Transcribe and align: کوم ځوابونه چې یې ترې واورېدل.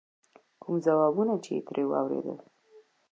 کوم 0.61 0.75
ځوابونه 0.85 1.33
چې 1.43 1.51
یې 1.55 1.61
ترې 1.67 1.83
واورېدل. 1.87 2.37